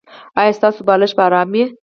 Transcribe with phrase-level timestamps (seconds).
[0.39, 1.63] ایا ستاسو بالښت به ارام وي؟